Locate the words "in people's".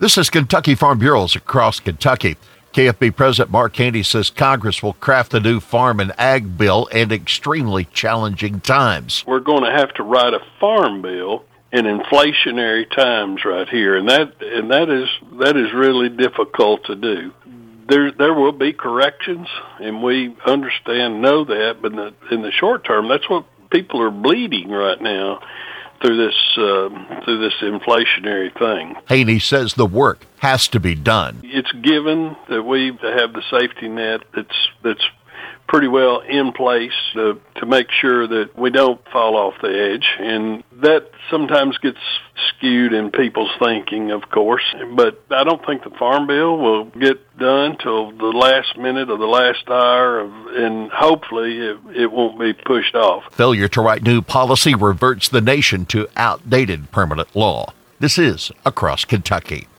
42.92-43.50